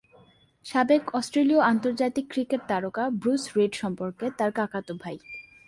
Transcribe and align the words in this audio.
সাবেক 0.65 1.03
অস্ট্রেলীয় 1.13 1.61
আন্তর্জাতিক 1.71 2.25
ক্রিকেট 2.29 2.61
তারকা 2.67 3.03
ব্রুস 3.21 3.43
রিড 3.55 3.73
সম্পর্কে 3.73 4.25
তার 4.37 4.51
কাকাতো 4.57 4.93
ভাই। 5.03 5.17